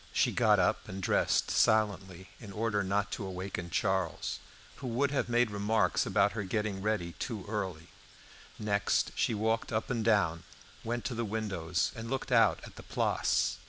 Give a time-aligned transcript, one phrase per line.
[0.11, 4.39] She got up and dressed silently, in order not to awaken Charles,
[4.77, 7.85] who would have made remarks about her getting ready too early.
[8.57, 10.41] Next she walked up and down,
[10.83, 13.57] went to the windows, and looked out at the Place.